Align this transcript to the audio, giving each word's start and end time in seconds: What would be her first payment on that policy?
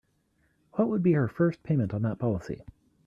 What 0.71 0.87
would 0.89 1.03
be 1.03 1.11
her 1.11 1.27
first 1.27 1.61
payment 1.61 1.93
on 1.93 2.01
that 2.01 2.17
policy? 2.17 2.63